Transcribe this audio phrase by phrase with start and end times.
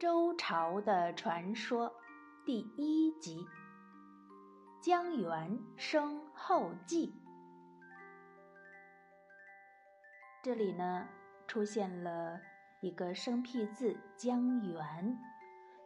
[0.00, 1.92] 周朝的传说
[2.46, 3.46] 第一集：
[4.82, 7.12] 江源生后稷。
[10.42, 11.06] 这里呢，
[11.46, 12.40] 出现了
[12.80, 15.18] 一个生僻字“江源”。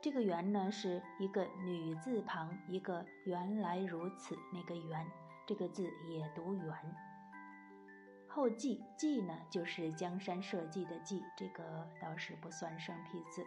[0.00, 5.05] 这个“源”呢，是一个女字旁，一个原来如此那个“源”，
[5.45, 6.73] 这个字也读“源”。
[8.30, 13.45] 后稷，稷呢，就是江山社稷的“稷”，这个倒是不算生僻字。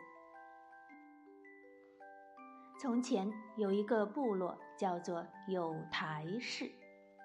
[2.80, 6.72] 从前有一个部落，叫做有台氏，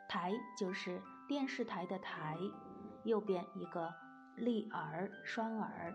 [0.09, 2.39] 台就是电视台的台，
[3.05, 3.93] 右边一个
[4.35, 5.95] 立耳双耳。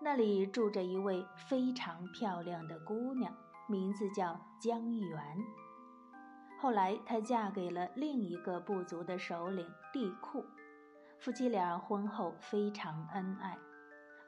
[0.00, 3.32] 那里住着一位非常漂亮的姑娘，
[3.68, 5.38] 名字叫江源。
[6.58, 10.44] 后来她嫁给了另一个部族的首领帝喾，
[11.20, 13.56] 夫妻俩婚后非常恩爱。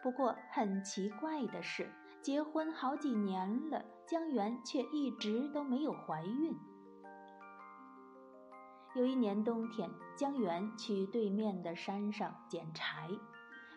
[0.00, 1.90] 不过很奇怪的是，
[2.22, 6.56] 结婚好几年了，江源却一直都没有怀孕。
[8.94, 13.08] 有一年冬天，江源去对面的山上捡柴，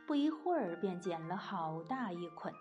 [0.06, 2.54] 不一会儿便捡了好大一捆。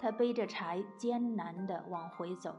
[0.00, 2.56] 他背着柴艰难地往回走，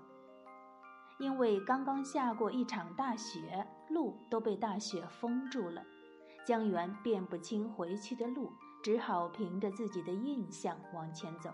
[1.20, 5.84] 因为刚刚下过一场大雪，路都被大雪封住了，
[6.46, 8.54] 江源辨不清回去的路。
[8.84, 11.52] 只好凭着自己的印象往前走。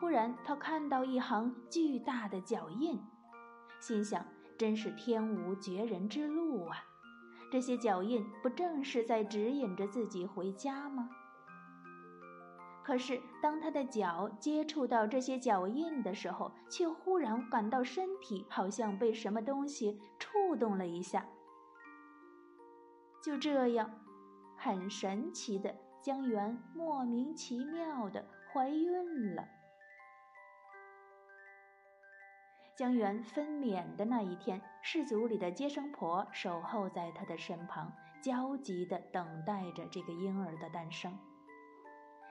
[0.00, 3.00] 忽然，他看到一行巨大的脚印，
[3.80, 4.24] 心想
[4.56, 6.76] ：“真是天无绝人之路啊！
[7.50, 11.10] 这些脚印不正是在指引着自己回家吗？”
[12.84, 21.26] 可是，当他的脚接触到这些脚印的时候，却忽然感到身体好像被什么东西触动了一下。
[23.22, 23.90] 就这样。
[24.60, 29.46] 很神奇的，江源莫名其妙的怀孕了。
[32.78, 41.12] 江源分娩的那一天，氏族里的接生婆守候在她的身旁，焦急的等待着这个婴儿的诞生。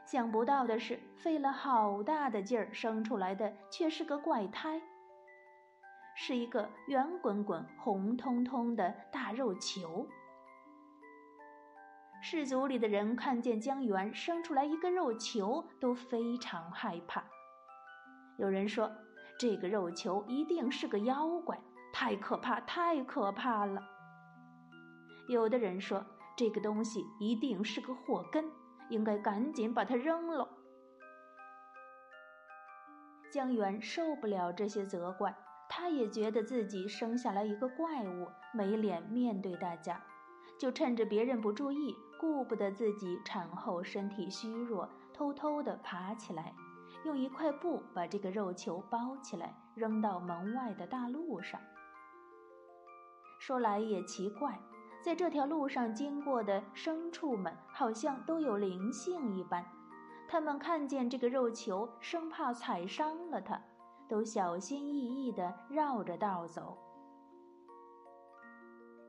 [0.05, 4.81] 想不到的是，费了好大的劲儿生出来的却是个怪胎，
[6.15, 10.07] 是一个圆滚滚、红彤彤的大肉球。
[12.21, 17.21] 氏族里的人看见江源生出来一个肉球，都非常害怕。
[18.37, 18.89] 有人说，
[19.37, 21.59] 这个肉球一定是个妖怪，
[21.93, 23.81] 太可怕，太可怕了。
[25.27, 26.03] 有的人说，
[26.35, 28.45] 这个东西一定是个祸根，
[28.89, 30.47] 应该赶紧把它扔了。
[33.31, 35.35] 江源受不了这些责怪，
[35.69, 40.01] 他也觉得自己生下来一个怪物，没脸面对大家。
[40.57, 46.55] 就趁着别人不注意，顾不得自己产后身体虚弱，偷偷地爬起来，
[47.07, 51.57] 用一块布把这个肉球包起来，扔到门外的大路上。
[53.39, 54.59] 说来也奇怪，
[55.01, 59.65] 在这条路上经过的牲畜们好像都有灵性一般，
[60.27, 63.57] 他们看见这个肉球，生怕踩伤了它，
[64.09, 66.77] 都小心翼翼地绕着道走。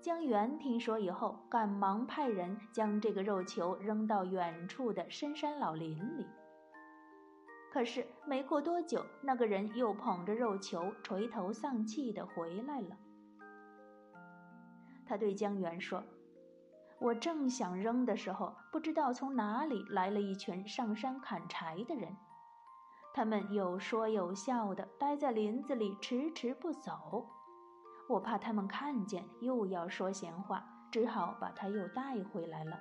[0.00, 6.24] 江源听说以后，赶忙派人将这个肉球扔到远处的深山老林里。
[7.70, 12.96] 可是没过多久，那个人又捧着肉球，垂头丧气地回来了。
[15.06, 16.02] 他对江源说
[16.98, 22.16] ：“我正想扔的时候，不知道从哪里来了一群上山砍柴的人，
[23.14, 27.26] 他们有说有笑的，待在林子里迟迟不走。”
[28.08, 32.78] 我怕他们看见，又要说闲话，只好把他又带回来了。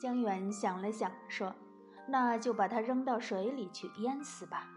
[0.00, 1.52] 江远想了想，说
[2.06, 4.68] ：“那就把它扔到水里去淹死吧。”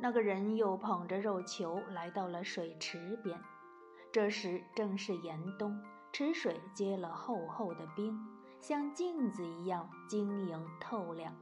[0.00, 3.40] 那个人又捧着肉球来到了水池边，
[4.12, 5.80] 这时正是严冬，
[6.12, 8.18] 池水结了厚厚的冰，
[8.60, 11.34] 像镜子一样晶莹透亮。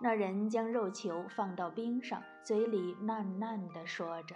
[0.00, 4.34] 那人将肉球放到冰上，嘴里喃喃地说着：“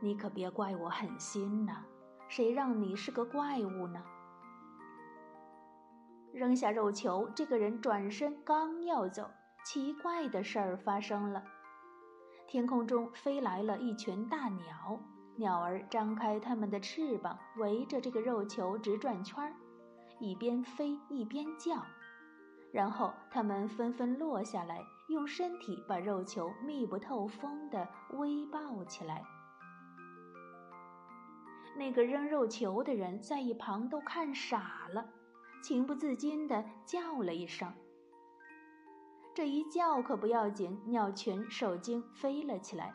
[0.00, 1.84] 你可别怪我狠心呐，
[2.28, 4.02] 谁让你是个怪物呢？”
[6.38, 9.28] 扔下肉球，这个人转身刚要走，
[9.64, 11.42] 奇怪的事儿发生了：
[12.46, 15.00] 天空中飞来了一群大鸟，
[15.34, 19.52] 鸟儿张开它们的翅膀，围着这个肉球直转圈儿，
[20.20, 21.84] 一边飞一边叫。
[22.72, 29.24] 然后他们纷纷落下来，用身体把肉球密不透风地微抱起来。
[31.76, 35.04] 那个扔肉球的人在一旁都看傻了，
[35.62, 37.72] 情不自禁地叫了一声。
[39.34, 42.92] 这一叫可不要紧，鸟群受惊飞了起来，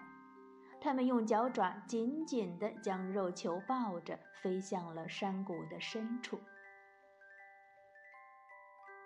[0.81, 6.39] 它们用脚爪紧紧地将肉球抱着，飞向了山谷的深处。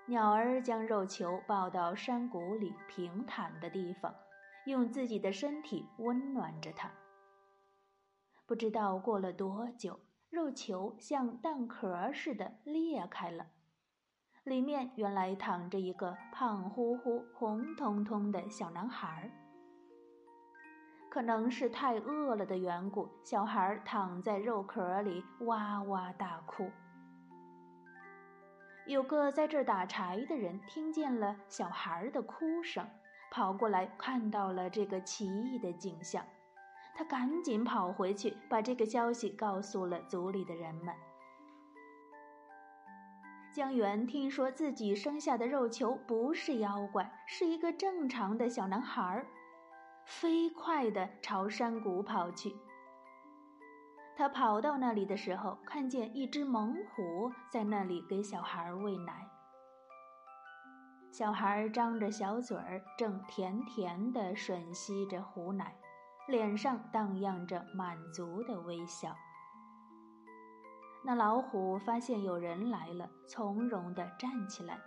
[0.07, 4.15] 鸟儿将肉球抱到山谷里平坦的地方，
[4.65, 6.89] 用自己的身体温暖着它。
[8.47, 13.47] 不知道过了多久，肉球像蛋壳似的裂开了，
[14.43, 19.31] 里面原来躺着一个胖乎乎、红彤彤的小男孩。
[21.09, 26.69] 可能是太饿了的缘故，小孩躺在肉壳里哇哇大哭。
[28.85, 32.85] 有个在这儿打柴的人听见了小孩的哭声，
[33.31, 36.23] 跑过来看到了这个奇异的景象。
[36.97, 40.95] 他赶紧跑回去，把这个消息告诉了族里的人们。
[43.53, 49.27] 江源听说自己生下的肉球不是妖怪，是一个正常的小男孩儿，
[50.05, 52.55] 飞快地朝山谷跑去。
[54.15, 59.27] 他跑到那里的时候，看见一只猛虎在那里给小孩喂奶。
[61.11, 65.75] 小孩张着小嘴儿，正甜甜地吮吸着虎奶。
[66.27, 69.15] 脸上荡漾着满足的微笑。
[71.05, 74.77] 那老虎发现有人来了，从容地站起来，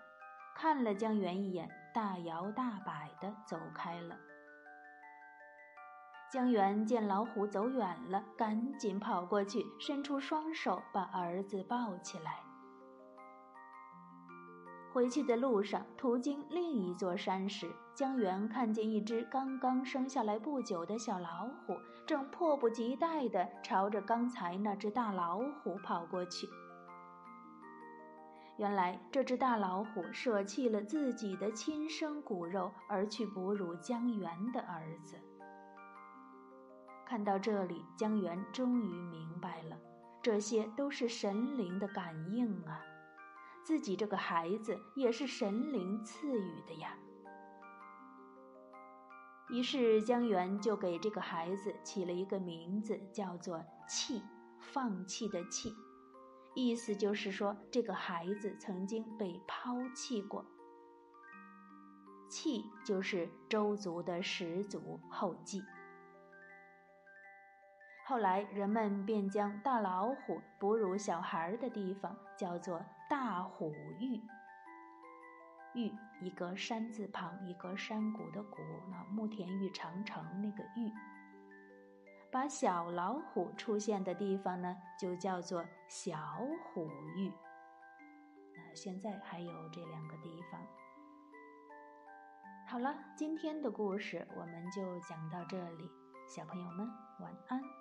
[0.55, 4.17] 看了江源一眼，大摇大摆地走开了。
[6.31, 12.41] 江源见老虎走远了，赶紧跑过去，伸出双手把儿子抱起来。
[14.93, 21.77] 回去的路上，途经另一座山时，江源看见一只刚刚生下来不久的小老虎，
[22.07, 26.49] 正迫不及待地朝着刚才那只大老虎跑过去。
[28.57, 35.19] 原来，这只大老虎舍弃了自己的亲生骨肉，而去哺乳江源的儿子。
[37.05, 39.77] 看到这里，江源终于明白了，
[40.23, 42.81] 这些都是神灵的感应啊。
[43.63, 46.97] 自己这个孩子也是神灵赐予的呀。
[49.51, 54.23] 于是江源就给这个孩子起了一个名字，叫做“弃”，
[54.59, 55.75] 放弃的“弃”，
[56.55, 60.45] 意思就是说这个孩子曾经被抛弃过。
[62.29, 65.61] 弃就是周族的始祖后继。
[68.07, 74.23] 后来人们便将大老虎哺乳小孩的地方叫做大虎峪。
[75.75, 80.93] 玉一个山字旁，一个山谷的谷，那慕田峪长城那个峪。
[82.33, 86.17] 把小老虎出现的地方呢，就叫做小
[86.73, 87.33] 虎峪。
[88.55, 90.61] 那现在还有这两个地方。
[92.69, 95.91] 好了，今天的故事我们就讲到这里，
[96.29, 96.89] 小朋友们
[97.21, 97.80] 晚安。